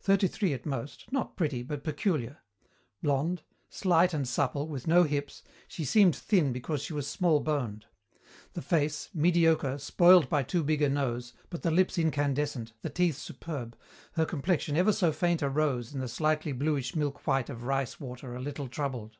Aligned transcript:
Thirty 0.00 0.26
three 0.26 0.52
at 0.54 0.66
most, 0.66 1.06
not 1.12 1.36
pretty, 1.36 1.62
but 1.62 1.84
peculiar; 1.84 2.38
blonde, 3.00 3.44
slight 3.68 4.12
and 4.12 4.26
supple, 4.26 4.66
with 4.66 4.88
no 4.88 5.04
hips, 5.04 5.44
she 5.68 5.84
seemed 5.84 6.16
thin 6.16 6.52
because 6.52 6.82
she 6.82 6.92
was 6.92 7.06
small 7.06 7.38
boned. 7.38 7.86
The 8.54 8.60
face, 8.60 9.08
mediocre, 9.14 9.78
spoiled 9.78 10.28
by 10.28 10.42
too 10.42 10.64
big 10.64 10.82
a 10.82 10.88
nose, 10.88 11.32
but 11.48 11.62
the 11.62 11.70
lips 11.70 11.96
incandescent, 11.96 12.72
the 12.82 12.90
teeth 12.90 13.18
superb, 13.18 13.78
her 14.14 14.26
complexion 14.26 14.76
ever 14.76 14.92
so 14.92 15.12
faint 15.12 15.42
a 15.42 15.48
rose 15.48 15.94
in 15.94 16.00
the 16.00 16.08
slightly 16.08 16.50
bluish 16.50 16.96
milk 16.96 17.24
white 17.24 17.48
of 17.48 17.62
rice 17.62 18.00
water 18.00 18.34
a 18.34 18.40
little 18.40 18.66
troubled. 18.66 19.16